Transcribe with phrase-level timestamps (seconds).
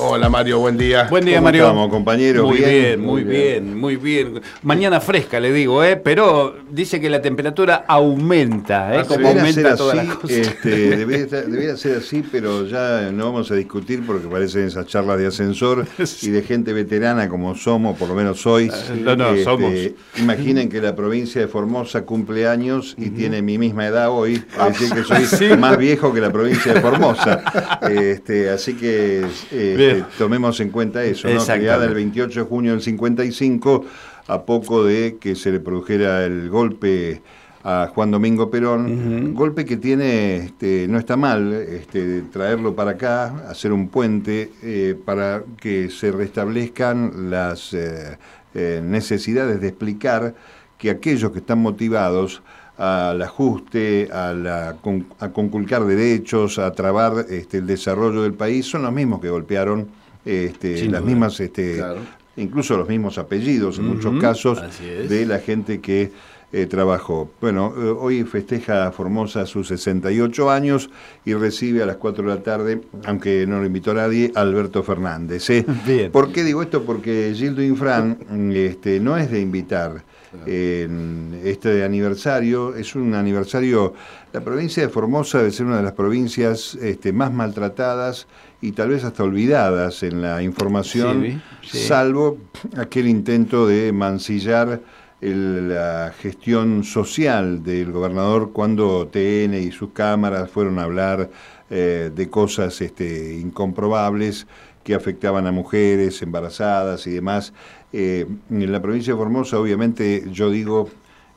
[0.00, 1.08] Hola Mario, buen día.
[1.10, 1.62] Buen día ¿Cómo Mario.
[1.64, 2.46] Estamos, compañero.
[2.46, 4.40] Muy bien, muy bien, muy bien.
[4.62, 5.96] Mañana fresca le digo, ¿eh?
[5.96, 8.98] pero dice que la temperatura aumenta, ¿eh?
[9.00, 10.36] Ah, como aumenta todas así, las cosas.
[10.36, 15.18] este, debiera, debiera ser así, pero ya no vamos a discutir porque parecen esas charlas
[15.18, 15.84] de ascensor
[16.22, 18.72] y de gente veterana como somos, por lo menos sois.
[19.02, 19.74] No, no, somos.
[20.16, 24.68] Imaginen que la provincia de Formosa cumple años y tiene mi misma edad hoy, Ah,
[24.68, 27.42] es decir que soy más viejo que la provincia de Formosa.
[27.88, 30.06] Este, así que este, Bien.
[30.16, 31.44] tomemos en cuenta eso, ¿no?
[31.44, 33.84] Creada el 28 de junio del 55,
[34.26, 37.22] a poco de que se le produjera el golpe
[37.64, 43.48] a Juan Domingo Perón, golpe que tiene, este, no está mal, este, traerlo para acá,
[43.48, 48.18] hacer un puente eh, para que se restablezcan las eh,
[48.54, 50.34] eh, necesidades de explicar
[50.78, 52.42] que aquellos que están motivados
[52.78, 54.76] al ajuste, a, la,
[55.18, 59.88] a conculcar derechos, a trabar este, el desarrollo del país, son los mismos que golpearon
[60.24, 61.00] este, las duda.
[61.00, 62.00] mismas, este, Claro.
[62.36, 66.12] incluso los mismos apellidos en muchos casos de la gente que
[66.50, 67.30] eh, trabajó.
[67.42, 70.88] Bueno, eh, hoy festeja Formosa sus 68 años
[71.26, 74.40] y recibe a las 4 de la tarde, aunque no lo invitó a nadie, a
[74.42, 75.50] Alberto Fernández.
[75.50, 75.66] ¿eh?
[76.10, 76.84] ¿Por qué digo esto?
[76.84, 78.18] Porque Gildo Infran
[78.54, 80.04] este, no es de invitar.
[80.46, 83.94] En este aniversario es un aniversario.
[84.32, 88.26] La provincia de Formosa debe ser una de las provincias este, más maltratadas
[88.60, 91.24] y tal vez hasta olvidadas en la información,
[91.62, 91.78] Sí, sí.
[91.86, 92.38] salvo
[92.76, 94.80] aquel intento de mancillar
[95.20, 101.30] el- la gestión social del gobernador cuando TN y sus cámaras fueron a hablar
[101.70, 104.46] eh, de cosas este, incomprobables
[104.88, 107.52] que afectaban a mujeres embarazadas y demás.
[107.92, 110.88] Eh, en la provincia de Formosa, obviamente, yo digo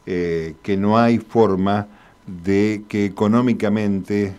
[0.05, 1.89] eh, que no hay forma
[2.25, 4.33] de que económicamente,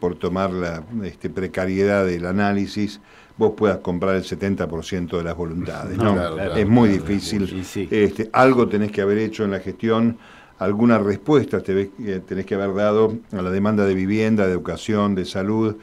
[0.00, 3.00] por tomar la este, precariedad del análisis,
[3.36, 5.96] vos puedas comprar el 70% de las voluntades.
[5.98, 6.14] No, ¿no?
[6.14, 7.64] claro, claro, es muy claro, difícil.
[7.64, 7.86] sí.
[7.88, 10.18] Este, algo tenés que haber hecho en la gestión,
[10.58, 15.24] alguna respuesta eh, tenés que haber dado a la demanda de vivienda, de educación, de
[15.24, 15.76] salud,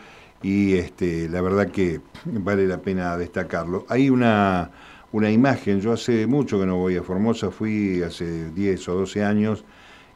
[0.43, 3.85] y este, la verdad que vale la pena destacarlo.
[3.89, 4.69] Hay una,
[5.13, 9.23] una imagen, yo hace mucho que no voy a Formosa, fui hace 10 o 12
[9.23, 9.63] años,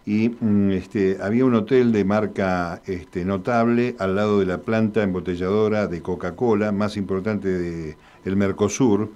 [0.06, 5.02] y mm, este, había un hotel de marca este, notable al lado de la planta
[5.02, 7.96] embotelladora de Coca-Cola, más importante del
[8.26, 9.12] el Mercosur,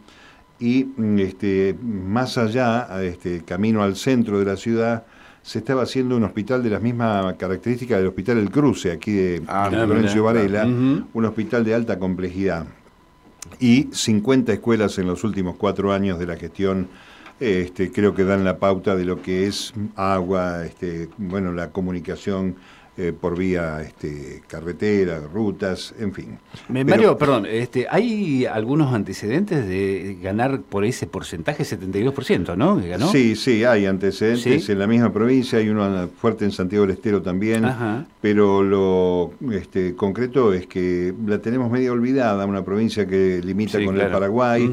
[0.59, 5.05] y mm, este, más allá, este, camino al centro de la ciudad,
[5.43, 9.41] se estaba haciendo un hospital de las mismas características del Hospital El Cruce, aquí de,
[9.47, 10.23] Ah, Florencio.
[10.23, 12.65] Varela, un hospital de alta complejidad.
[13.59, 16.87] Y 50 escuelas en los últimos cuatro años de la gestión
[17.39, 22.55] este, creo que dan la pauta de lo que es agua, este, bueno, la comunicación
[22.97, 26.37] eh, por vía este, carretera, rutas, en fin.
[26.67, 32.75] Me- Pero- Mario, perdón, este, hay algunos antecedentes de ganar por ese porcentaje, 72%, ¿no?
[32.85, 33.09] Ganó.
[33.11, 34.71] Sí, sí, hay antecedentes ¿Sí?
[34.73, 38.05] en la misma provincia, hay uno fuerte en Santiago del Estero también, Ajá.
[38.19, 43.85] pero lo este, concreto es que la tenemos media olvidada, una provincia que limita Sí,
[43.85, 44.09] con claro.
[44.09, 44.69] el Paraguay,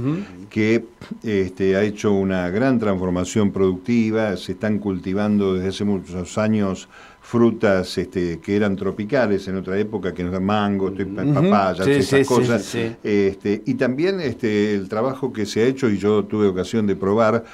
[0.50, 0.84] que
[1.22, 6.88] este, ha hecho una gran transformación productiva, se están cultivando desde hace muchos años
[7.28, 11.34] frutas este, que eran tropicales en otra época, que nos dan mango, estoy- Ujú.
[11.34, 12.62] papayas, Sí, esas sí, cosas.
[12.64, 12.96] sí.
[13.04, 16.96] Este, y también este, el trabajo que se ha hecho, y yo tuve ocasión de
[16.96, 17.44] probar,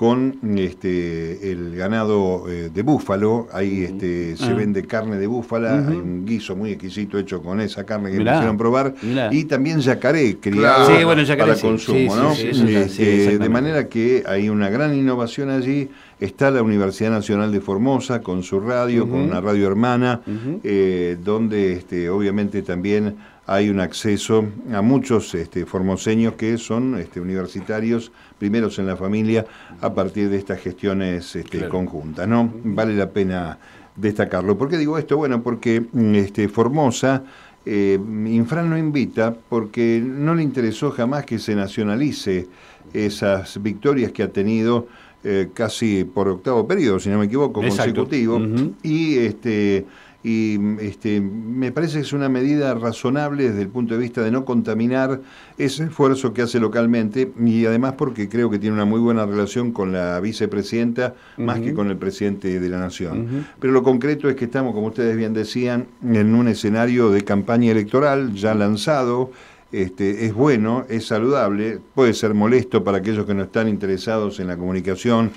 [0.00, 3.48] con este, el ganado eh, de búfalo.
[3.52, 4.54] Ahí este, se Ah.
[4.54, 8.20] vende carne de búfala, hay un guiso muy exquisito hecho con esa carne que me
[8.20, 8.94] Mirá, hicieron probar.
[9.02, 9.28] mirá.
[9.30, 11.98] Y también yacaré criado Sí, bueno, yacaré para sí, consumo.
[12.34, 12.68] sí, ¿no?
[12.78, 15.90] Este, de manera que hay una gran innovación allí.
[16.18, 20.22] Está la Universidad Nacional de Formosa con su radio, con una radio hermana,
[20.64, 23.16] eh, donde este, obviamente también
[23.50, 29.44] hay un acceso a muchos este, formoseños que son este, universitarios, primeros en la familia,
[29.80, 32.28] a partir de estas gestiones este, conjuntas.
[32.28, 32.48] ¿no?
[32.62, 33.58] Vale la pena
[33.96, 34.56] destacarlo.
[34.56, 35.16] ¿Por qué digo esto?
[35.16, 37.24] Bueno, porque mm, este, Formosa,
[37.66, 42.46] eh, Infran no invita porque no le interesó jamás que se nacionalice
[42.94, 44.86] esas victorias que ha tenido
[45.24, 48.06] eh, casi por octavo periodo, si no me equivoco, Exacto.
[48.06, 48.40] consecutivo.
[48.84, 49.86] Y este
[50.22, 54.30] y este me parece que es una medida razonable desde el punto de vista de
[54.30, 55.20] no contaminar
[55.56, 59.72] ese esfuerzo que hace localmente y además porque creo que tiene una muy buena relación
[59.72, 63.46] con la vicepresidenta más que con el presidente de la nación.
[63.58, 67.70] Pero lo concreto es que estamos, como ustedes bien decían, en un escenario de campaña
[67.70, 69.30] electoral ya lanzado,
[69.72, 74.48] este, es bueno, es saludable, puede ser molesto para aquellos que no están interesados en
[74.48, 75.30] la comunicación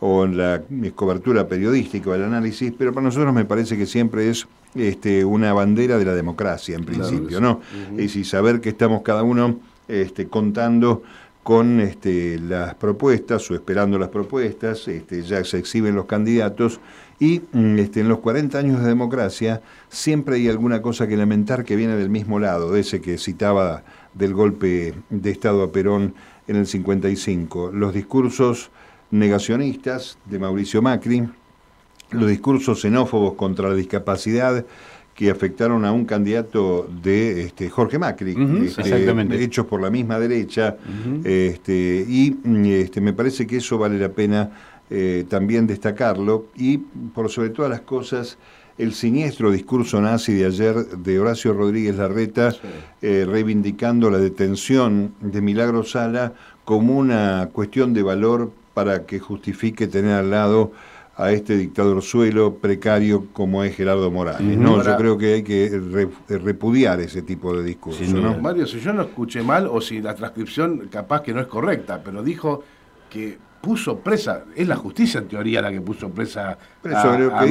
[0.00, 0.62] o en la
[0.94, 5.52] cobertura periodística o el análisis, pero para nosotros me parece que siempre es este, una
[5.52, 7.60] bandera de la democracia, en principio, ¿no?
[7.96, 9.58] Y saber que estamos cada uno
[9.88, 11.02] este, contando
[11.42, 16.78] con este, las propuestas o esperando las propuestas, este, ya se exhiben los candidatos
[17.18, 21.64] y mm, este, en los 40 años de democracia siempre hay alguna cosa que lamentar
[21.64, 26.12] que viene del mismo lado, de ese que citaba del golpe de Estado a Perón
[26.48, 27.70] en el 55.
[27.72, 28.70] Los discursos
[29.10, 31.28] negacionistas de Mauricio Macri,
[32.10, 34.64] los discursos xenófobos contra la discapacidad
[35.14, 40.76] que afectaron a un candidato de este, Jorge Macri, este, hechos por la misma derecha,
[41.24, 42.36] este, y
[42.70, 44.50] este, me parece que eso vale la pena
[44.88, 48.38] eh, también destacarlo, y por sobre todas las cosas,
[48.78, 52.54] el siniestro discurso nazi de ayer de Horacio Rodríguez Larreta,
[53.02, 56.32] eh, reivindicando la detención de Milagro Sala
[56.64, 60.70] como una cuestión de valor para que justifique tener al lado
[61.16, 64.56] a este dictador suelo precario como es Gerardo Morales.
[64.56, 68.08] No, yo creo que hay que repudiar ese tipo de discursos.
[68.10, 68.38] ¿no?
[68.38, 72.00] Mario, si yo no escuché mal o si la transcripción capaz que no es correcta,
[72.04, 72.62] pero dijo
[73.10, 77.46] que puso presa, es la justicia en teoría la que puso presa a,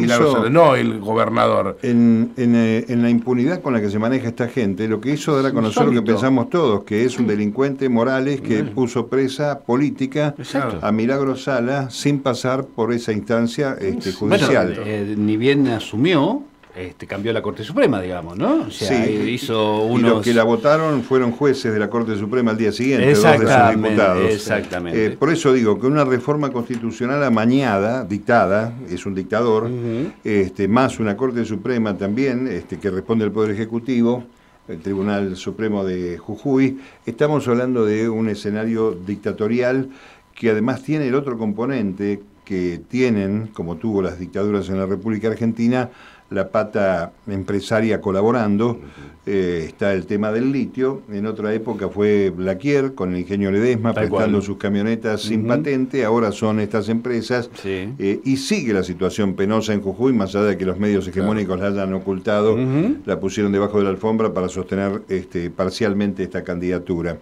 [0.50, 1.78] no el gobernador.
[1.82, 5.36] En, eh, en, la impunidad con la que se maneja esta gente, lo que hizo
[5.36, 9.60] dar a conocer lo que pensamos todos, que es un delincuente Morales que puso presa
[9.60, 10.36] política
[10.82, 14.76] a Milagro Sala sin pasar por esa instancia este, judicial.
[14.86, 16.44] Eh, ni bien asumió,
[16.78, 18.68] este, cambió la Corte Suprema, digamos, ¿no?
[18.68, 20.00] O sea, sí, hizo unos...
[20.00, 23.24] Y los que la votaron fueron jueces de la Corte Suprema al día siguiente, dos
[23.24, 24.32] de sus diputados.
[24.32, 25.06] Exactamente.
[25.06, 29.70] Eh, por eso digo que una reforma constitucional amañada, dictada, es un dictador,
[30.24, 34.24] este, más una Corte Suprema también, este, que responde al Poder Ejecutivo,
[34.68, 39.90] el Tribunal Supremo de Jujuy, estamos hablando de un escenario dictatorial
[40.36, 45.28] que además tiene el otro componente que tienen, como tuvo las dictaduras en la República
[45.28, 45.90] Argentina,
[46.30, 48.80] la pata empresaria colaborando.
[49.26, 51.02] Eh, está el tema del litio.
[51.12, 56.06] En otra época fue Blaquier con el ingenio Ledesma prestando sus camionetas sin patente.
[56.06, 57.50] Ahora son estas empresas.
[57.66, 61.60] Eh, y sigue la situación penosa en Jujuy, más allá de que los medios hegemónicos
[61.60, 62.58] la hayan ocultado,
[63.06, 67.18] la pusieron debajo de la alfombra para sostener este, parcialmente esta candidatura.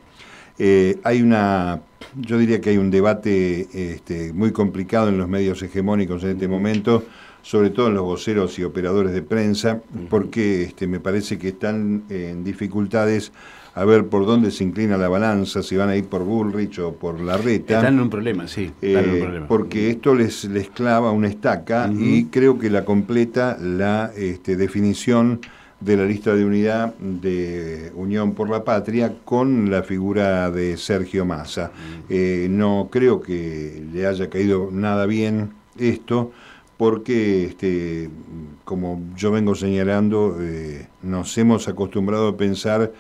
[0.58, 1.82] Eh, hay una,
[2.16, 6.48] yo diría que hay un debate este, muy complicado en los medios hegemónicos en este
[6.48, 7.04] momento
[7.46, 12.04] sobre todo en los voceros y operadores de prensa, porque este, me parece que están
[12.10, 13.32] en dificultades
[13.76, 16.94] a ver por dónde se inclina la balanza, si van a ir por Bullrich o
[16.96, 17.76] por Larreta.
[17.76, 18.72] Están en un problema, sí.
[18.82, 24.56] Eh, porque esto les, les clava una estaca y creo que la completa la este,
[24.56, 25.40] definición
[25.80, 31.26] de la lista de unidad de Unión por la Patria con la figura de Sergio
[31.26, 31.72] Massa.
[32.10, 36.32] Eh, no creo que le haya caído nada bien esto
[36.78, 38.10] porque, este,
[38.64, 42.92] como yo vengo señalando, eh, nos hemos acostumbrado a pensar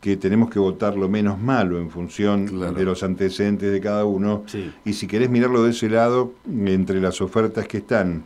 [0.00, 4.44] que tenemos que votar lo menos malo en función de los antecedentes de cada uno.
[4.84, 8.24] Y si querés mirarlo de ese lado, entre las ofertas que están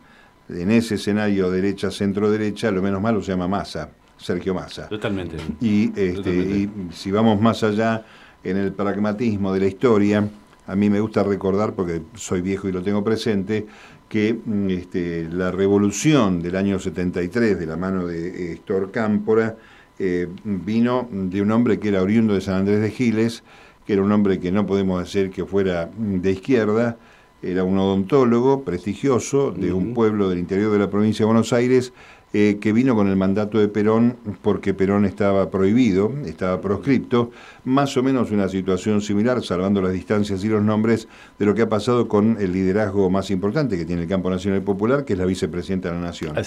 [0.49, 4.89] en ese escenario derecha, centro derecha, lo menos malo se llama Massa, Sergio Massa.
[4.89, 5.37] Totalmente.
[5.59, 8.05] Y, este, y si vamos más allá
[8.43, 10.29] en el pragmatismo de la historia,
[10.67, 13.65] a mí me gusta recordar, porque soy viejo y lo tengo presente,
[14.11, 19.55] que mm, este, la revolución del año 73 de la mano de Héctor Cámpora
[19.99, 23.41] eh, vino de un hombre que era oriundo de San Andrés de Giles,
[23.85, 26.97] que era un hombre que no podemos decir que fuera mm, de izquierda,
[27.41, 31.93] era un odontólogo prestigioso de un pueblo del interior de la provincia de Buenos Aires,
[32.33, 37.31] eh, que vino con el mandato de Perón porque Perón estaba prohibido, estaba proscripto,
[37.65, 41.63] más o menos una situación similar, salvando las distancias y los nombres, de lo que
[41.63, 45.19] ha pasado con el liderazgo más importante que tiene el campo nacional popular, que es
[45.19, 46.37] la vicepresidenta de la Nación.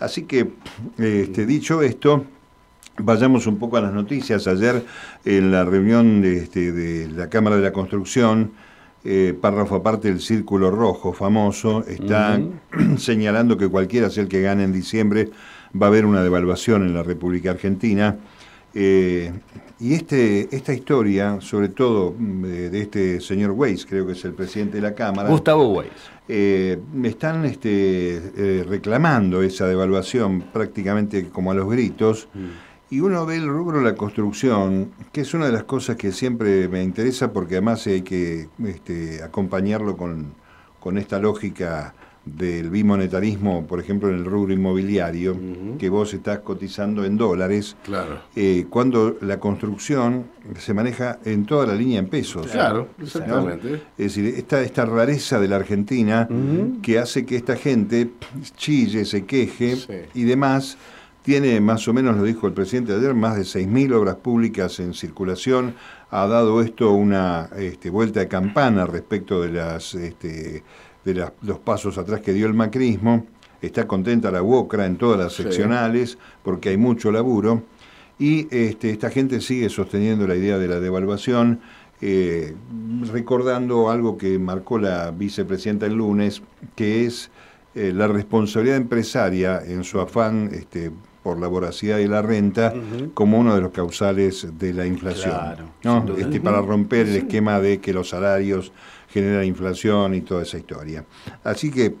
[0.00, 0.50] Así, que,
[0.98, 2.24] este, dicho esto,
[2.96, 4.46] Vayamos un poco a las noticias.
[4.46, 4.84] Ayer
[5.24, 8.52] en la reunión de, este, de la Cámara de la Construcción,
[9.06, 12.40] eh, párrafo aparte del círculo rojo famoso, está
[12.96, 15.28] señalando que cualquiera sea el que gane en diciembre
[15.80, 18.16] va a haber una devaluación en la República Argentina.
[18.72, 19.30] Eh,
[19.78, 24.32] y este, esta historia, sobre todo eh, de, este señor Weiss, creo que es el
[24.32, 25.28] presidente de la Cámara.
[25.28, 25.92] Gustavo Weiss.
[26.94, 32.28] me están este, reclamando esa devaluación prácticamente como a los gritos.
[32.32, 32.73] Mm.
[32.94, 36.12] Y uno ve el rubro de la construcción, que es una de las cosas que
[36.12, 40.32] siempre me interesa porque además hay que este, acompañarlo con,
[40.96, 41.92] esta lógica
[42.24, 45.36] del bimonetarismo, por ejemplo, en el rubro inmobiliario,
[45.76, 48.20] que vos estás cotizando en dólares, claro.
[48.36, 52.46] Eh, cuando la construcción se maneja en toda la línea en pesos.
[52.46, 53.82] Claro, exactamente.
[53.98, 56.28] Es decir, esta, esta rareza de la Argentina
[56.80, 58.12] que hace que esta gente
[58.56, 60.78] chille, se queje y demás.
[61.24, 64.92] Tiene más o menos, lo dijo el presidente ayer, más de 6.000 obras públicas en
[64.92, 65.74] circulación.
[66.10, 70.62] Ha dado esto una este, vuelta de campana respecto de las este,
[71.02, 73.24] de los pasos atrás que dio el macrismo.
[73.62, 77.62] Está contenta la UOCRA en todas las seccionales porque hay mucho laburo.
[78.18, 81.60] Y este, esta gente sigue sosteniendo la idea de la devaluación,
[82.02, 82.54] eh,
[83.10, 86.42] recordando algo que marcó la vicepresidenta el lunes,
[86.76, 87.30] que es
[87.74, 90.92] eh, la responsabilidad empresaria en su afán este,
[91.24, 92.74] por la voracidad y la renta
[93.14, 95.34] como uno de los causales de la inflación.
[96.18, 98.70] Este, para romper el esquema de que los salarios
[99.08, 101.02] generan inflación y toda esa historia.
[101.42, 101.94] Así que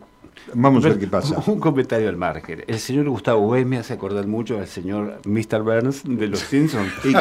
[0.52, 1.42] Vamos a ver qué pasa.
[1.46, 2.64] Un comentario al margen.
[2.66, 5.62] El señor Gustavo Wes me hace acordar mucho al señor Mr.
[5.62, 6.92] Burns de Los Simpsons.
[7.04, 7.12] y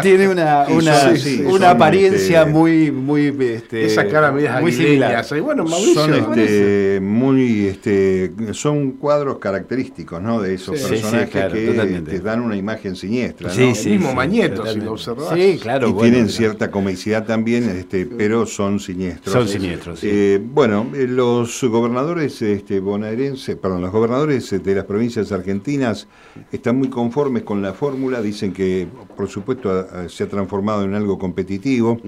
[0.00, 5.24] tiene, una, una, apariencia este, muy, muy este, esa cara muy similar.
[5.42, 10.40] bueno, son este, muy, este, son cuadros característicos, ¿no?
[10.40, 13.54] De esos personajes que te dan una imagen siniestra, ¿no?
[13.54, 15.34] Sí, el mismo Mañeto, si lo observas.
[15.34, 15.88] Sí, claro.
[15.88, 19.32] Y tienen cierta comicidad también, este, pero son siniestros.
[19.32, 20.00] Son siniestros.
[20.02, 26.06] Eh, bueno, eh, los gobernadores este, bonaerenses, perdón, los gobernadores de las provincias argentinas
[26.52, 31.18] están muy conformes con la fórmula, dicen que por supuesto se ha transformado en algo
[31.18, 32.00] competitivo.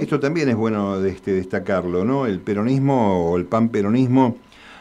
[0.00, 2.26] Esto también es bueno este, destacarlo, ¿no?
[2.26, 4.36] El peronismo o el panperonismo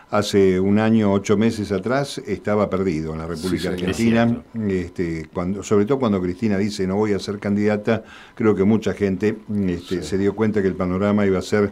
[0.10, 4.44] hace un año, ocho meses atrás, estaba perdido en la República Argentina.
[4.68, 8.04] Este, cuando, sobre todo cuando Cristina dice no voy a ser candidata,
[8.36, 11.72] creo que mucha gente este, se dio cuenta que el panorama iba a ser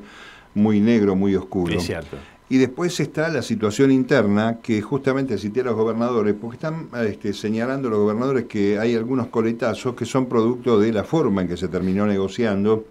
[0.56, 1.74] muy negro, muy oscuro.
[1.74, 2.16] Es cierto.
[2.52, 7.32] Y después está la situación interna, que justamente cité a los gobernadores, porque están este,
[7.32, 11.58] señalando los gobernadores que hay algunos coletazos que son producto de la forma en que
[11.58, 12.86] se terminó negociando.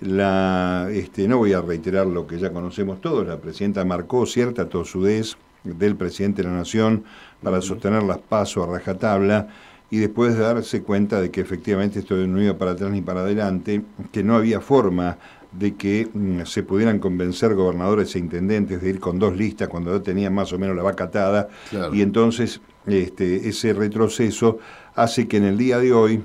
[0.00, 4.68] La, este, no voy a reiterar lo que ya conocemos todos, la presidenta marcó cierta
[4.68, 7.04] tosudez del presidente de la Nación
[7.42, 9.48] para sostener las pasos a rajatabla
[9.90, 13.20] y después de darse cuenta de que efectivamente esto no iba para atrás ni para
[13.20, 15.18] adelante, que no había forma
[15.52, 19.96] de que mm, se pudieran convencer gobernadores e intendentes de ir con dos listas cuando
[19.96, 21.48] ya tenían más o menos la vaca atada.
[21.92, 24.58] Y entonces este, ese retroceso
[24.94, 26.22] hace que en el día de hoy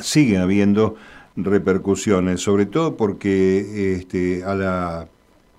[0.00, 0.96] siga habiendo
[1.36, 5.08] repercusiones, sobre todo porque este, a la,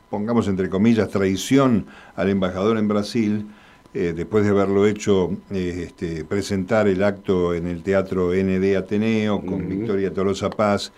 [0.10, 3.48] pongamos entre comillas, traición al embajador en Brasil,
[3.96, 9.46] eh, después de haberlo hecho eh, este, presentar el acto en el Teatro ND Ateneo
[9.46, 10.92] con Victoria Tolosa Paz,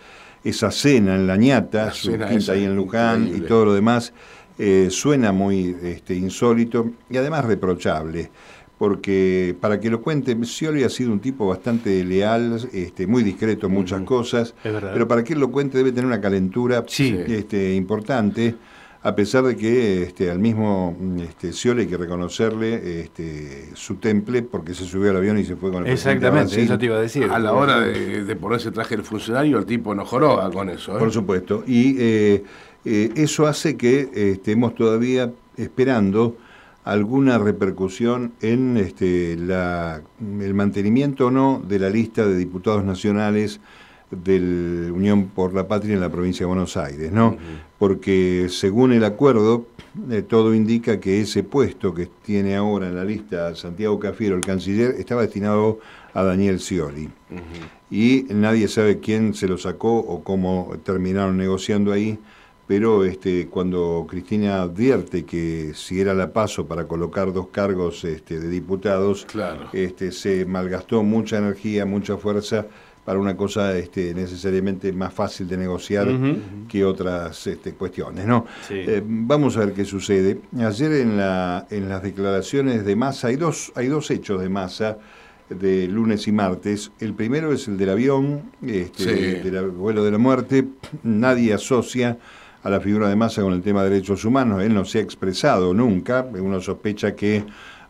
[0.46, 4.14] esa cena en La Ñata, su quinta ahí en Luján y todo lo demás,
[4.58, 8.30] eh, suena muy este, insólito y además reprochable.
[8.78, 13.68] Porque para que lo cuente, Scioli ha sido un tipo bastante leal, este, muy discreto
[13.68, 18.56] en muchas cosas, pero para que él lo cuente debe tener una calentura este, importante
[19.06, 24.42] a pesar de que este, al mismo este, Scioli hay que reconocerle este, su temple
[24.42, 27.02] porque se subió al avión y se fue con el Exactamente, eso te iba a
[27.02, 27.30] decir.
[27.30, 30.96] A la hora de, ponerse traje el funcionario, el tipo no joroba con eso.
[30.96, 31.00] ¿eh?
[31.00, 31.64] Por supuesto.
[31.68, 32.44] Y eh,
[32.84, 36.38] eh, eso hace que estemos todavía esperando
[36.84, 43.60] alguna repercusión en este, la, el mantenimiento o no de la lista de diputados nacionales
[44.24, 47.38] del Unión por la Patria en la provincia de Buenos Aires, ¿no?
[47.78, 49.68] Porque según el acuerdo,
[50.10, 54.42] eh, todo indica que ese puesto que tiene ahora en la lista Santiago Cafiero, el
[54.42, 55.80] canciller, estaba destinado
[56.14, 57.10] a Daniel Scioli.
[57.92, 62.18] Y nadie sabe quién se lo sacó o cómo terminaron negociando ahí,
[62.68, 68.40] pero este, cuando Cristina advierte que si era la paso para colocar dos cargos este,
[68.40, 69.28] de diputados,
[69.72, 72.66] este, se malgastó mucha energía, mucha fuerza
[73.06, 76.08] para una cosa este, necesariamente más fácil de negociar
[76.68, 78.26] que otras este, cuestiones.
[78.26, 78.48] ¿no?
[78.70, 80.42] Eh, vamos a ver qué sucede.
[80.60, 84.98] Ayer en, la, en las declaraciones de masa hay dos, hay dos hechos de masa
[85.50, 86.92] de lunes y martes.
[87.00, 90.66] El primero es el del avión, este, del vuelo de la muerte.
[91.04, 92.18] Nadie asocia
[92.64, 94.64] a la figura de masa con el tema de derechos humanos.
[94.64, 96.28] Él no se ha expresado nunca.
[96.34, 97.46] Uno sospecha que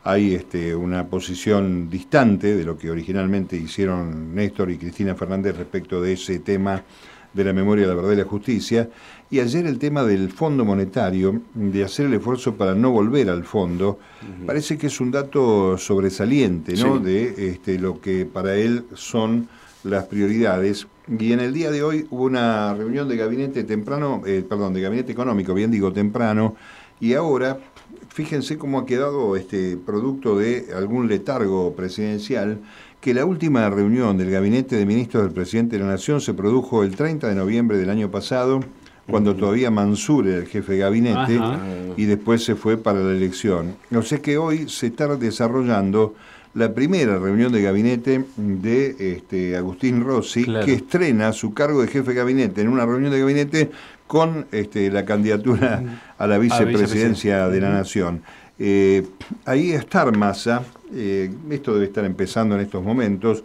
[0.06, 6.00] hay este, una posición distante de lo que originalmente hicieron Néstor y Cristina Fernández respecto
[6.00, 6.84] de ese tema
[7.34, 8.88] de la memoria, la verdad y la justicia.
[9.32, 13.44] Y ayer el tema del Fondo Monetario, de hacer el esfuerzo para no volver al
[13.46, 13.98] fondo,
[14.46, 17.00] parece que es un dato sobresaliente, ¿no?
[17.00, 19.48] De este, lo que para él son
[19.84, 20.88] las prioridades.
[21.08, 24.82] Y en el día de hoy hubo una reunión de gabinete temprano, eh, perdón, de
[24.82, 26.56] gabinete económico, bien digo temprano,
[27.00, 27.58] y ahora
[28.10, 32.60] fíjense cómo ha quedado este producto de algún letargo presidencial,
[33.02, 36.84] que la última reunión del gabinete de ministros del presidente de la Nación se produjo
[36.84, 38.62] el 30 de noviembre del año pasado,
[39.08, 41.40] cuando todavía Mansur era el jefe de gabinete,
[41.96, 43.76] y después se fue para la elección.
[43.96, 46.16] O sea que hoy se está desarrollando
[46.56, 52.12] la primera reunión de gabinete de este, Agustín Rossi, que estrena su cargo de jefe
[52.12, 53.72] de gabinete en una reunión de gabinete
[54.08, 55.84] con este, la candidatura
[56.18, 58.22] a la vicepresidencia de la Nación.
[58.58, 59.06] Eh,
[59.46, 63.44] ahí está Massa, eh, esto debe estar empezando en estos momentos,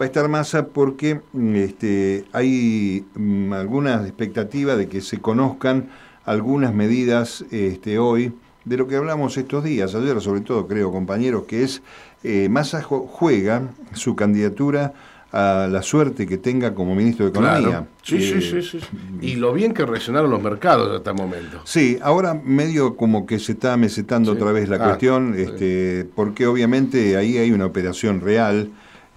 [0.00, 1.20] va a estar Massa porque
[1.54, 5.88] este, hay mm, algunas expectativas de que se conozcan
[6.24, 11.44] algunas medidas este, hoy de lo que hablamos estos días, ayer sobre todo creo compañeros,
[11.44, 11.82] que es
[12.22, 13.62] eh, Massa juega
[13.94, 14.92] su candidatura
[15.32, 17.86] a la suerte que tenga como ministro de Economía.
[18.02, 18.80] Sí, sí, sí, sí,
[19.20, 21.60] Y lo bien que reaccionaron los mercados hasta el momento.
[21.64, 26.46] Sí, ahora medio como que se está mesetando otra vez la ah, cuestión, este, porque
[26.46, 28.70] obviamente ahí hay una operación real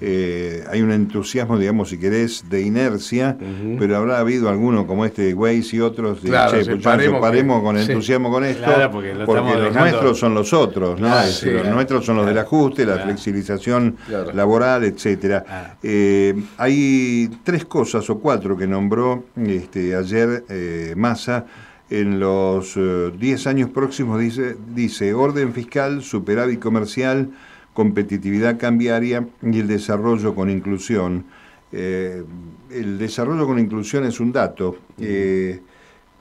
[0.06, 3.38] eh, hay un entusiasmo, digamos, si querés, de inercia,
[3.80, 8.30] pero habrá habido alguno como este Waze y otros, de, claro, che, paremos, con entusiasmo
[8.30, 11.08] con esto, porque, los nuestros son los otros, ¿no?
[11.08, 13.96] Ah, los nuestros son los del ajuste, la flexibilización
[14.34, 15.46] laboral, etcétera.
[15.48, 15.76] Ah.
[15.82, 21.46] Eh, hay tres cosas o cuatro que nombró este, ayer eh, Massa.
[21.90, 27.30] En los 10 años próximos, dice, dice orden fiscal, superávit comercial,
[27.74, 31.26] competitividad cambiaria y el desarrollo con inclusión.
[31.72, 32.24] Eh,
[32.72, 34.78] el desarrollo con inclusión es un dato.
[35.00, 35.60] Eh,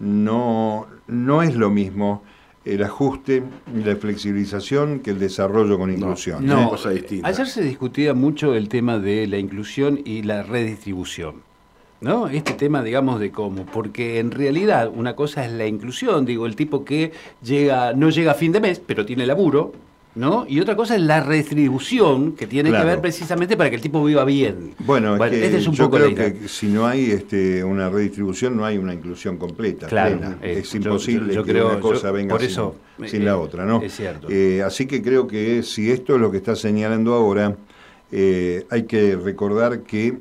[0.00, 2.22] no, no es lo mismo
[2.64, 3.42] el ajuste
[3.74, 6.46] y la flexibilización que el desarrollo con inclusión.
[6.46, 7.28] No, cosa distinta.
[7.28, 11.42] Ayer se discutía mucho el tema de la inclusión y la redistribución.
[12.00, 12.26] ¿No?
[12.26, 16.56] Este tema, digamos, de cómo, porque en realidad una cosa es la inclusión, digo, el
[16.56, 17.12] tipo que
[17.44, 19.72] llega, no llega a fin de mes, pero tiene laburo,
[20.14, 20.44] ¿no?
[20.46, 24.04] Y otra cosa es la retribución, que tiene que ver precisamente para que el tipo
[24.04, 24.74] viva bien.
[24.80, 28.78] Bueno, este es un yo creo que si no hay este, una redistribución, no hay
[28.78, 29.86] una inclusión completa.
[29.86, 33.82] Claro, eh, es imposible que una cosa venga sin, la eh, otra, ¿no?
[33.82, 34.28] Es cierto.
[34.30, 37.56] Eh, así que creo que si esto es lo que está señalando ahora,
[38.10, 40.18] hay que recordar que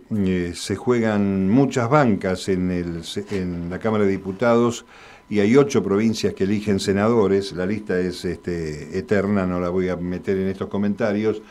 [0.54, 4.86] se juegan muchas bancas en, el, en la Cámara de Diputados
[5.32, 9.88] y hay ocho provincias que eligen senadores, la lista es este, eterna, no la voy
[9.88, 11.42] a meter en estos comentarios,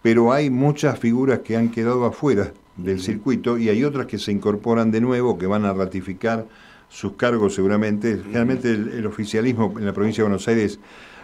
[0.00, 4.32] pero hay muchas figuras que han quedado afuera del circuito y hay otras que se
[4.32, 6.46] incorporan de nuevo, que van a ratificar
[6.88, 8.16] sus cargos seguramente.
[8.22, 10.80] Generalmente el, oficialismo en la provincia de Buenos Aires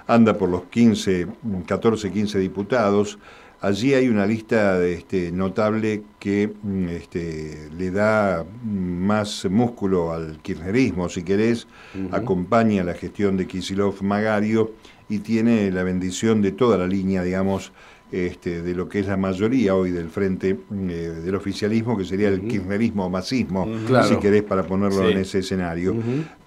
[0.07, 1.29] anda por los 15,
[1.64, 3.18] 14, 15 diputados.
[3.62, 11.09] Allí hay una lista este, notable que mm, este, le da más músculo al kirchnerismo,
[11.09, 11.68] si querés,
[12.11, 14.72] acompaña la gestión de Kisilov Magario
[15.09, 17.70] y tiene la bendición de toda la línea, digamos,
[18.11, 20.94] este, de lo que es la mayoría hoy del frente mm, eh,
[21.25, 23.68] del oficialismo, que sería el kirchnerismo o masismo,
[24.09, 25.94] si querés, para ponerlo en ese escenario.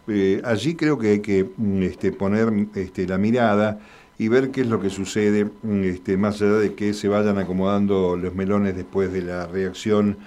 [0.10, 3.80] Eh, allí creo que hay que mm, este, poner este, la mirada
[4.18, 7.38] y ver qué es lo que sucede, mm, este, más allá de que se vayan
[7.38, 10.18] acomodando los melones después de la reacción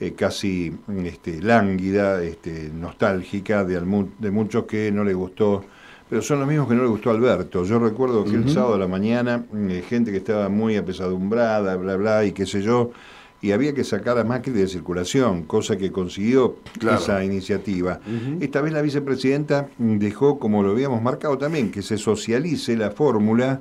[0.00, 3.80] eh, casi mm, este, lánguida, este, nostálgica de,
[4.18, 5.64] de muchos que no les gustó,
[6.08, 7.64] pero son los mismos que no les gustó a Alberto.
[7.64, 11.96] Yo recuerdo que el sábado a la mañana, mm, gente que estaba muy apesadumbrada, bla,
[11.96, 12.92] bla, y qué sé yo,
[13.40, 18.00] y había que sacar a Macri de circulación, cosa que consiguió esa iniciativa.
[18.40, 23.60] Esta vez la vicepresidenta dejó, como lo habíamos marcado también, que se socialice la fórmula,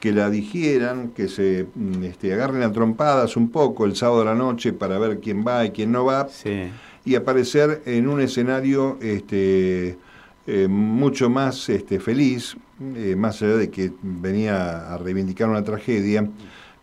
[0.00, 4.24] que la digieran, que se mm, este, agarren a trompadas un poco el sábado de
[4.24, 6.26] la noche para ver quién va y quién no va,
[7.04, 9.96] y aparecer en un escenario este,
[10.48, 12.56] eh, mucho más este, feliz,
[12.96, 16.28] eh, más allá de que venía a reivindicar una tragedia,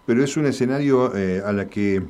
[0.05, 2.01] pero es un escenario eh, a la que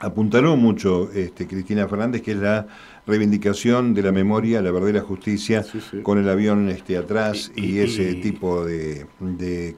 [0.00, 2.66] apuntaló mucho este, Cristina Fernández, que es la
[3.06, 5.64] reivindicación de la memoria, la verdadera justicia,
[6.02, 9.06] con el avión este, atrás y, ese tipo de,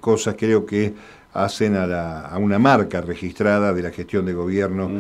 [0.01, 0.95] cosas creo que
[1.35, 4.91] hacen a, una marca registrada de la gestión de gobierno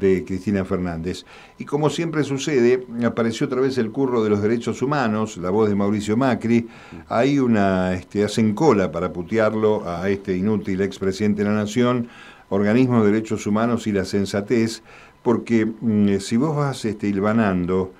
[0.00, 1.26] de Cristina Fernández.
[1.58, 5.68] Y como siempre sucede, apareció otra vez el curro de los derechos humanos, la voz
[5.68, 6.68] de Mauricio Macri,
[7.08, 12.08] hay una, este, hacen cola para putearlo a este inútil expresidente de la Nación,
[12.52, 14.82] organismos de derechos humanos y la sensatez,
[15.22, 17.94] porque mm, si vos vas este, hilvanando,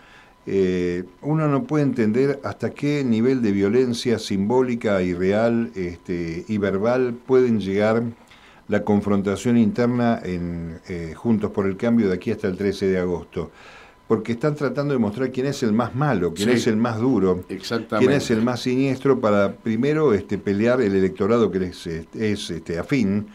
[0.45, 6.59] eh, uno no puede entender hasta qué nivel de violencia simbólica y real este, y
[6.59, 8.03] verbal pueden llegar
[8.69, 12.99] la confrontación interna en eh, Juntos por el Cambio de aquí hasta el 13 de
[12.99, 13.53] agosto.
[14.09, 17.45] Porque están tratando de mostrar quién es el más malo, quién es el más duro,
[17.47, 22.79] quién es el más siniestro para primero este, pelear el electorado que es, es este,
[22.79, 23.29] afín.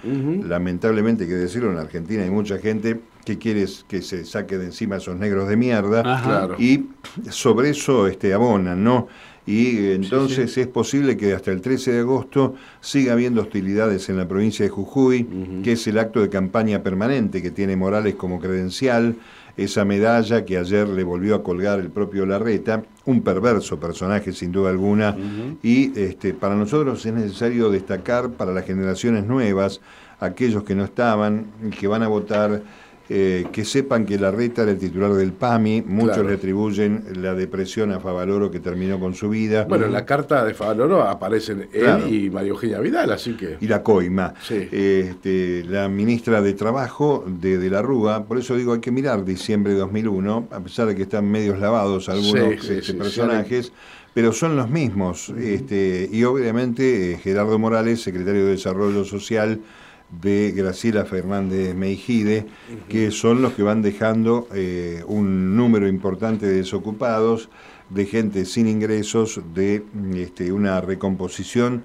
[0.47, 4.65] Lamentablemente, hay que decirlo, en Argentina hay mucha gente que quiere que se saque de
[4.65, 6.85] encima esos negros de mierda y
[7.29, 9.07] sobre eso este, abonan, ¿no?
[9.47, 14.27] Y entonces es posible que hasta el 13 de agosto siga habiendo hostilidades en la
[14.27, 19.15] provincia de Jujuy, que es el acto de campaña permanente que tiene Morales como credencial,
[19.57, 24.51] esa medalla que ayer le volvió a colgar el propio Larreta, un perverso personaje sin
[24.51, 25.17] duda alguna,
[25.63, 29.81] y este, para nosotros es necesario destacar para las generaciones nuevas,
[30.19, 32.61] aquellos que no estaban y que van a votar
[33.09, 37.33] eh, que sepan que la reta era el titular del PAMI, muchos le atribuyen la
[37.33, 39.63] depresión a Favaloro que terminó con su vida.
[39.63, 43.57] Bueno, en la carta de Favaloro aparecen él y María Eugenia Vidal, así que...
[43.61, 44.33] Y la coima.
[44.49, 49.23] Este, la ministra de Trabajo de, de, la Rúa, por eso digo, hay que mirar
[49.23, 53.71] diciembre de 2001, a pesar de que están medios lavados algunos este, personajes,
[54.13, 55.29] pero son los mismos.
[55.39, 59.61] este, y obviamente eh, Gerardo Morales, secretario de Desarrollo Social,
[60.09, 62.45] de Graciela Fernández Meijide,
[62.87, 67.49] que son los que van dejando eh, un número importante de desocupados,
[67.89, 69.83] de gente sin ingresos, de
[70.15, 71.83] este, una recomposición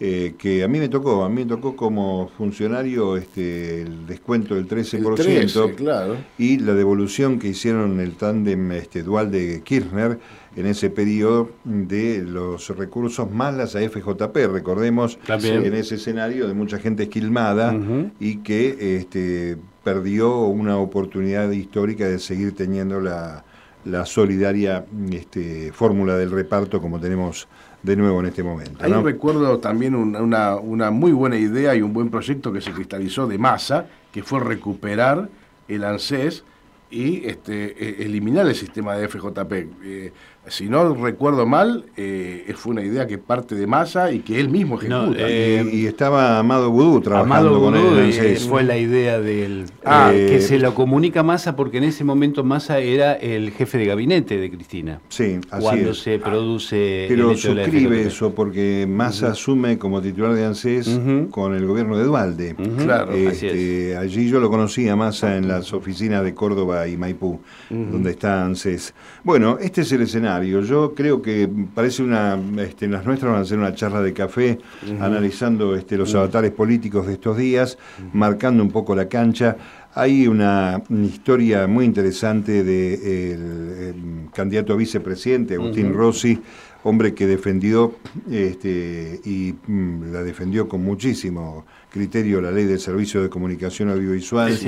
[0.00, 4.56] eh, que a mí me tocó, a mí me tocó como funcionario este, el descuento
[4.56, 10.18] del 13%, y la devolución que hicieron el tándem este, dual de Kirchner
[10.56, 16.78] en ese periodo de los recursos más las AFJP, recordemos en ese escenario de mucha
[16.78, 17.74] gente esquilmada
[18.20, 23.44] y que este, perdió una oportunidad histórica de seguir teniendo la,
[23.84, 27.48] la solidaria este, fórmula del reparto como tenemos
[27.82, 28.82] de nuevo en este momento.
[28.82, 33.26] Ahí recuerdo también una, una, muy buena idea y un buen proyecto que se cristalizó
[33.26, 35.28] de masa, que fue recuperar
[35.68, 36.44] el ANSES
[36.90, 39.52] y este, e, eliminar el sistema de FJP.
[39.82, 40.12] Eh,
[40.48, 44.50] si no recuerdo mal, eh, fue una idea que parte de masa y que él
[44.50, 45.16] mismo ejecuta.
[45.18, 48.10] Eh, y, estaba Amado Vudú trabajando con él.
[48.10, 52.44] Y fue la idea del ah, que se lo comunica Massa porque en ese momento
[52.44, 55.00] Massa era el jefe de gabinete de Cristina.
[55.08, 57.06] Sí, así cuando se produce.
[57.08, 62.56] Pero suscribe eso porque Massa asume como titular de ANSES con el gobierno de Dualde.
[62.78, 67.40] Claro, este, Allí yo lo conocí a Massa en las oficinas de Córdoba y Maipú,
[67.70, 68.92] donde está ANSES.
[69.22, 73.42] Bueno, este es el escenario yo creo que parece una, este, las nuestras van a
[73.42, 74.58] hacer una charla de café
[75.00, 77.78] analizando este, los avatares políticos de estos días,
[78.12, 79.56] marcando un poco la cancha.
[79.94, 86.40] Hay una, historia muy interesante del candidato a vicepresidente, Agustín Rossi,
[86.84, 87.96] hombre que defendió
[88.30, 94.58] este, y mm, la defendió con muchísimo criterio la ley del servicio de comunicación audiovisual,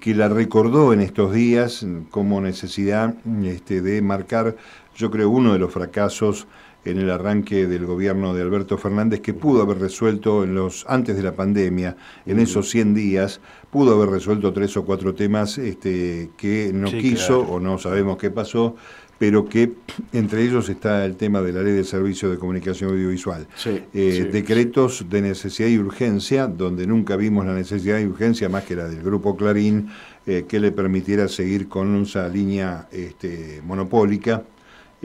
[0.00, 4.56] que la recordó en estos días como necesidad este, de marcar
[4.96, 6.46] yo creo, uno de los fracasos
[6.84, 11.16] en el arranque del gobierno de Alberto Fernández que pudo haber resuelto en los antes
[11.16, 16.30] de la pandemia, en esos 100 días, pudo haber resuelto tres o cuatro temas este,
[16.36, 18.76] que no quiso o no sabemos qué pasó,
[19.18, 19.74] pero que
[20.12, 23.46] entre ellos está el tema de la ley de servicio de comunicación audiovisual.
[23.94, 28.74] Eh, decretos de necesidad y urgencia, donde nunca vimos la necesidad y urgencia más que
[28.74, 29.90] la del Grupo Clarín,
[30.26, 34.42] eh, que le permitiera seguir con esa línea este, monopólica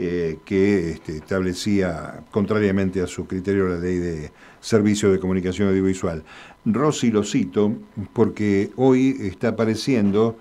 [0.00, 4.30] eh, que este, establecía, contrariamente a su criterio, la ley de
[4.60, 6.22] servicio de comunicación audiovisual.
[6.64, 7.74] Rossi lo cito
[8.12, 10.38] porque hoy está apareciendo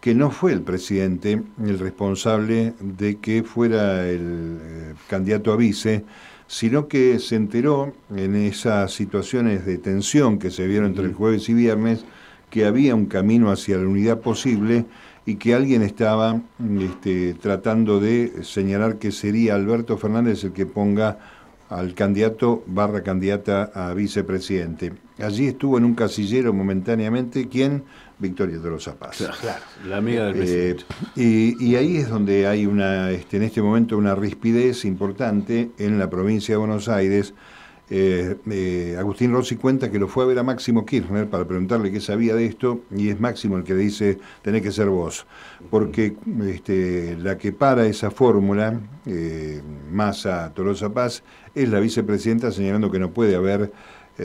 [0.00, 6.04] que no fue el presidente el responsable de que fuera el eh, candidato a vice,
[6.46, 11.48] sino que se enteró en esas situaciones de tensión que se vieron entre el jueves
[11.48, 12.04] y viernes
[12.48, 14.84] que había un camino hacia la unidad posible
[15.30, 16.40] y que alguien estaba
[16.80, 21.18] este, tratando de señalar que sería Alberto Fernández el que ponga
[21.68, 24.92] al candidato barra candidata a vicepresidente.
[25.20, 27.84] Allí estuvo en un casillero momentáneamente, ¿quién?
[28.18, 29.18] Victoria de los Paz.
[29.40, 30.84] Claro, la amiga del eh, presidente.
[31.14, 36.10] y, ahí es donde hay una, este, en este momento una rispidez importante en la
[36.10, 37.34] provincia de Buenos Aires,
[37.92, 41.90] eh, eh, Agustín Rossi cuenta que lo fue a ver a Máximo Kirchner para preguntarle
[41.90, 45.26] qué sabía de esto y es Máximo el que le dice, tenés que ser vos,
[45.70, 46.14] porque
[46.46, 51.24] este, la que para esa fórmula, eh, Massa Tolosa Paz,
[51.54, 53.72] es la vicepresidenta señalando que no puede haber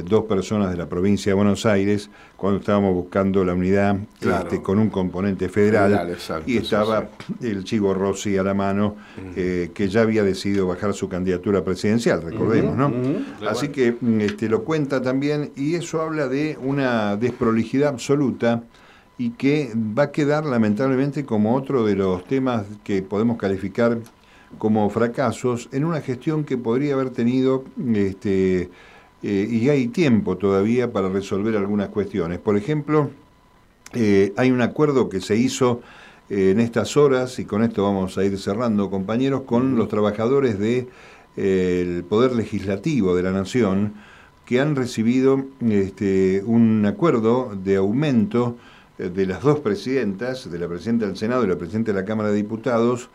[0.04, 4.80] dos personas de la provincia de Buenos Aires cuando estábamos buscando la unidad este, con
[4.80, 7.10] un componente federal, y estaba
[7.42, 8.96] el Chivo Rossi a la mano
[9.36, 12.94] eh, que ya había decidido bajar su candidatura presidencial, recordemos, ¿no?
[13.48, 18.64] Así que mm, este, lo cuenta también y eso habla de una desprolijidad absoluta
[19.18, 24.00] y que va a quedar lamentablemente como otro de los temas que podemos calificar
[24.58, 28.70] como fracasos en una gestión que podría haber tenido este,
[29.28, 32.38] eh, y hay tiempo todavía para resolver algunas cuestiones.
[32.38, 33.10] Por ejemplo,
[33.94, 35.82] eh, hay un acuerdo que se hizo
[36.30, 40.60] eh, en estas horas, y con esto vamos a ir cerrando, compañeros, con los trabajadores
[40.60, 43.96] del Poder Legislativo de la Nación,
[44.46, 48.58] que han recibido este, un acuerdo de aumento
[49.00, 52.30] de las dos presidentas, de la presidenta del Senado y la presidenta de la Cámara
[52.30, 53.10] de Diputados,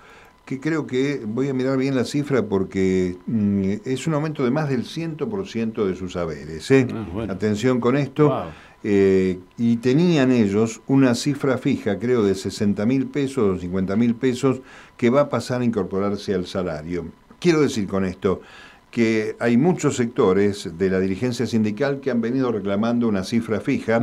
[0.50, 4.50] que creo que voy a mirar bien la cifra porque mm, es un aumento de
[4.50, 6.68] más del 100% de sus saberes.
[6.72, 6.88] ¿eh?
[6.92, 8.46] Ah, Atención con esto.
[8.82, 14.16] Eh, y tenían ellos una cifra fija, creo, de 60 mil pesos o 50 mil
[14.16, 14.60] pesos,
[14.96, 17.06] que va a pasar a incorporarse al salario.
[17.38, 18.40] Quiero decir con esto,
[18.90, 24.00] que hay muchos sectores de la dirigencia sindical que han venido reclamando una cifra fija,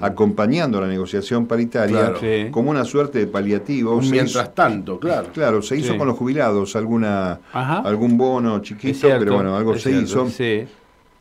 [0.00, 2.14] acompañando la negociación paritaria
[2.50, 4.00] como una suerte de paliativo.
[4.00, 5.28] Mientras tanto, claro.
[5.32, 10.28] Claro, se hizo con los jubilados alguna algún bono chiquito, pero bueno, algo se hizo.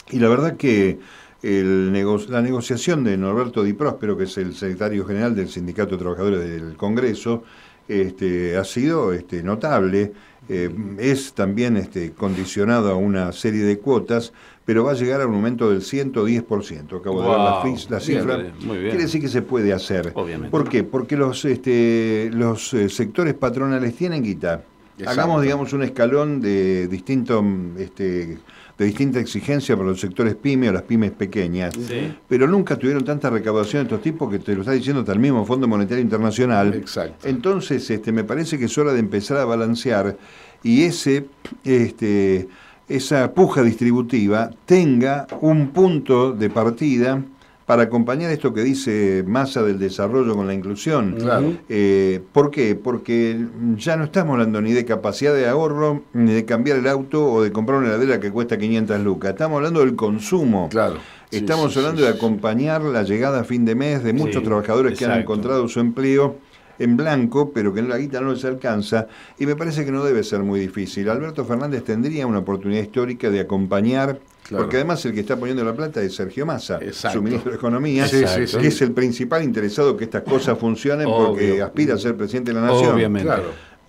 [0.09, 0.99] Y la verdad que
[1.43, 1.91] el
[2.29, 6.39] la negociación de Norberto Di Próspero, que es el secretario general del Sindicato de Trabajadores
[6.39, 7.43] del Congreso,
[7.87, 10.13] este, ha sido este, notable
[10.49, 14.33] eh, es también este, condicionado a una serie de cuotas,
[14.65, 16.99] pero va a llegar a un aumento del 110%.
[16.99, 18.53] Acabo de ver la, cifra.
[18.59, 20.11] Quiere decir que se puede hacer.
[20.15, 20.49] Obviamente.
[20.49, 20.83] ¿Por qué?
[20.83, 24.63] Porque los, este, los eh, sectores patronales tienen guita.
[25.05, 27.43] Hagamos, digamos, un escalón de distinto
[27.77, 28.37] este,
[28.77, 31.73] de distinta exigencia para los sectores pyme o las pymes pequeñas,
[32.27, 35.19] pero nunca tuvieron tanta recaudación de estos tipos que te lo está diciendo hasta el
[35.19, 36.73] mismo Fondo Monetario Internacional.
[36.73, 37.27] Exacto.
[37.27, 40.17] Entonces, este, me parece que es hora de empezar a balancear
[40.63, 41.27] y ese,
[41.63, 42.47] este,
[42.89, 47.21] esa puja distributiva tenga un punto de partida
[47.65, 51.17] para acompañar esto que dice Massa del desarrollo con la inclusión.
[51.69, 52.75] Eh, ¿Por qué?
[52.75, 53.45] Porque
[53.77, 57.41] ya no estamos hablando ni de capacidad de ahorro, ni de cambiar el auto o
[57.41, 59.31] de comprar una heladera que cuesta 500 lucas.
[59.31, 60.69] Estamos hablando del consumo.
[60.69, 60.97] Claro.
[61.31, 65.19] Estamos hablando de acompañar la llegada a fin de mes de muchos trabajadores que han
[65.19, 66.37] encontrado su empleo
[66.79, 70.23] en blanco, pero que la guita no les alcanza, y me parece que no debe
[70.23, 71.09] ser muy difícil.
[71.09, 74.19] Alberto Fernández tendría una oportunidad histórica de acompañar
[74.57, 78.05] Porque además el que está poniendo la plata es Sergio Massa, su ministro de Economía,
[78.09, 82.59] que es el principal interesado que estas cosas funcionen porque aspira a ser presidente de
[82.59, 82.93] la Nación.
[82.93, 83.31] Obviamente.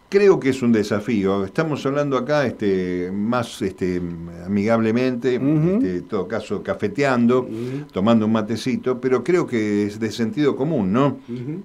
[0.07, 1.45] Creo que es un desafío.
[1.45, 4.01] Estamos hablando acá este, más este,
[4.47, 7.49] amigablemente, este, en todo caso cafeteando,
[7.93, 11.19] tomando un matecito, pero creo que es de sentido común, ¿no?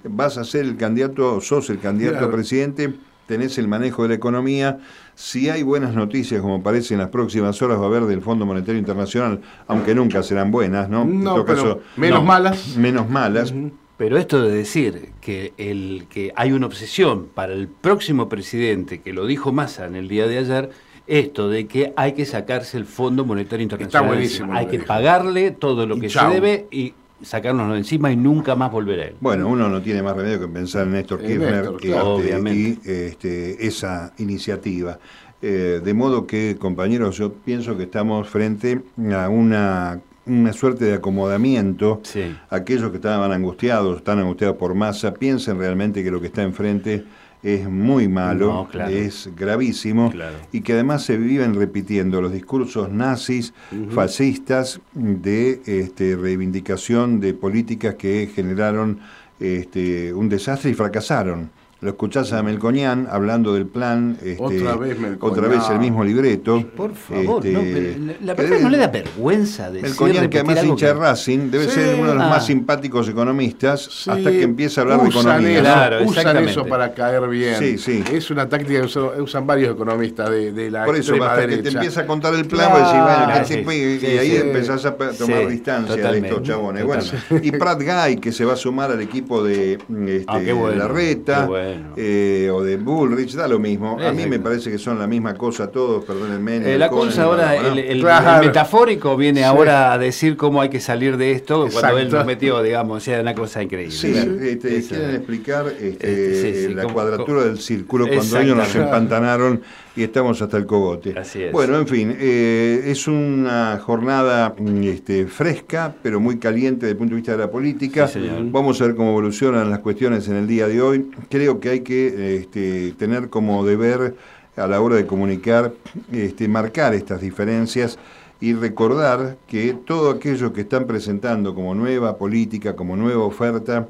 [0.06, 2.92] Vas a ser el candidato, sos el candidato a presidente,
[3.28, 4.80] tenés el manejo de la economía.
[5.22, 8.46] Si hay buenas noticias, como parece en las próximas horas va a haber del Fondo
[8.46, 11.02] Monetario Internacional, aunque nunca serán buenas, ¿no?
[11.02, 12.78] en todo caso, menos malas.
[12.78, 13.54] Menos malas.
[13.98, 19.12] Pero esto de decir que, el, que hay una obsesión para el próximo presidente, que
[19.12, 20.70] lo dijo Massa en el día de ayer,
[21.06, 24.06] esto de que hay que sacarse el Fondo Monetario Internacional.
[24.06, 24.54] Está buenísimo.
[24.54, 29.00] Hay que pagarle todo lo que se debe y sacárnoslo encima y nunca más volver
[29.00, 29.16] a él.
[29.20, 34.14] Bueno, uno no tiene más remedio que pensar en Néstor Kirchner este, y este, esa
[34.18, 35.00] iniciativa.
[35.42, 38.82] Eh, de modo que, compañeros, yo pienso que estamos frente
[39.14, 42.02] a una una suerte de acomodamiento.
[42.50, 47.04] Aquellos que estaban angustiados, están angustiados por masa, piensen realmente que lo que está enfrente
[47.42, 50.12] es muy malo, es gravísimo,
[50.52, 53.54] y que además se viven repitiendo los discursos nazis,
[53.92, 59.00] fascistas, de este, reivindicación de políticas que generaron
[59.40, 61.50] este, un desastre y fracasaron.
[61.82, 64.18] Lo escuchás a Melconian hablando del plan.
[64.22, 66.62] Este, otra vez Otra vez el mismo libreto.
[66.76, 70.94] Por favor, este, la verdad no le da vergüenza decir Melconian, que además hincha de
[70.96, 72.48] Racing, debe ser uno de los más ah.
[72.48, 75.60] simpáticos economistas hasta que empieza a hablar de economía.
[75.62, 77.56] claro, usan eso para caer bien.
[77.58, 78.04] Sí, sí.
[78.12, 81.70] Es una táctica que usan, varios economistas de, de la Por eso, hasta que te
[81.70, 86.18] empieza a contar el plan, claro, decís, bueno, y, ahí empezás a tomar distancia de
[86.18, 86.84] estos chabones.
[86.84, 87.04] Bueno,
[87.42, 90.40] y Pratt Guy, que se va a sumar al equipo de, este, ah,
[90.76, 91.48] la reta.
[91.96, 94.00] Eh, o de Bullrich, da lo mismo.
[94.00, 96.74] A mí me parece que son la misma cosa todos, perdónenme.
[96.74, 98.04] Eh, la cosa ahora, el,
[98.42, 102.62] metafórico viene ahora a decir cómo hay que salir de esto cuando él nos metió,
[102.62, 103.96] digamos, o sea, una cosa increíble.
[103.96, 109.62] Sí, este, quieren explicar este, este, la cuadratura del círculo cuando ellos nos empantanaron
[110.00, 111.14] y estamos hasta el cogote.
[111.18, 111.52] Así es.
[111.52, 117.16] Bueno, en fin, eh, es una jornada este, fresca, pero muy caliente desde el punto
[117.16, 118.10] de vista de la política.
[118.44, 121.12] Vamos a ver cómo evolucionan las cuestiones en el día de hoy.
[121.30, 124.16] Creo que hay que este, tener como deber
[124.56, 125.74] a la hora de comunicar,
[126.12, 127.98] este, marcar estas diferencias
[128.42, 133.88] y recordar que todo aquello que están presentando como nueva política, como nueva oferta,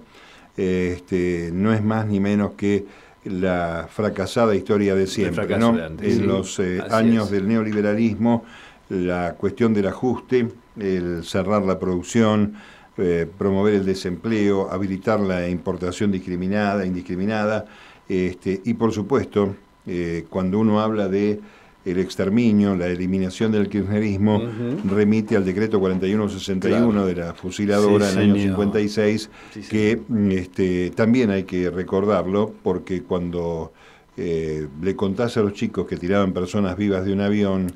[0.57, 2.85] este, no es más ni menos que
[3.25, 5.57] la fracasada historia de siempre.
[5.57, 5.77] ¿no?
[5.77, 8.45] en los eh, años del neoliberalismo,
[8.89, 10.47] la cuestión del ajuste,
[10.79, 12.55] el cerrar la producción,
[12.99, 17.65] eh, promover el desempleo, habilitar la importación discriminada, indiscriminada,
[18.07, 21.39] este, y por supuesto, eh, cuando uno habla de
[21.85, 24.41] el exterminio, la eliminación del kirchnerismo,
[24.85, 29.29] remite al decreto 4161 de la fusiladora en el año 56,
[29.69, 33.71] que este, también hay que recordarlo, porque cuando
[34.17, 37.73] eh, le contás a los chicos que tiraban personas vivas de un avión,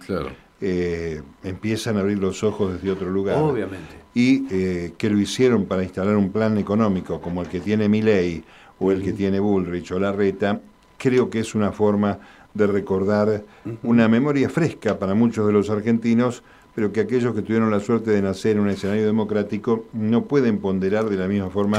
[0.60, 3.38] eh, empiezan a abrir los ojos desde otro lugar.
[3.38, 4.03] Obviamente.
[4.14, 8.44] Y eh, que lo hicieron para instalar un plan económico como el que tiene Milei
[8.80, 10.60] o el que tiene Bullrich o Larreta,
[10.98, 12.20] creo que es una forma
[12.54, 13.44] de recordar
[13.82, 16.44] una memoria fresca para muchos de los argentinos,
[16.76, 20.60] pero que aquellos que tuvieron la suerte de nacer en un escenario democrático no pueden
[20.60, 21.78] ponderar de la misma forma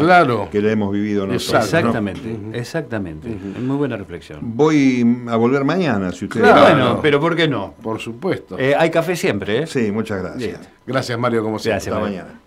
[0.50, 1.64] que la hemos vivido nosotros.
[1.64, 3.28] Exactamente, exactamente.
[3.28, 4.38] Muy buena reflexión.
[4.42, 7.74] Voy a volver mañana, si ustedes Bueno, pero ¿por qué no?
[7.82, 8.58] Por supuesto.
[8.58, 9.66] Eh, hay café siempre, ¿eh?
[9.66, 10.60] Sí, muchas gracias.
[10.86, 11.78] Gracias, Mario, como siempre.
[11.78, 12.40] Hasta mañana.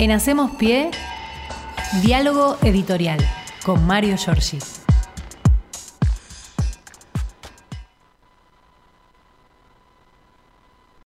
[0.00, 0.90] En Hacemos Pie,
[2.02, 3.20] diálogo editorial
[3.64, 4.58] con Mario Giorgi.